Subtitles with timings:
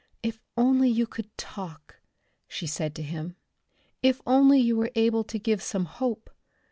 [0.23, 1.97] "If only you could talk,"
[2.47, 3.35] she said to him.
[4.01, 6.31] "If only you were able to give some hope.